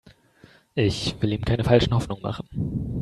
Ich 0.73 1.15
will 1.21 1.31
ihm 1.33 1.45
keine 1.45 1.63
falschen 1.63 1.93
Hoffnungen 1.93 2.23
machen. 2.23 2.97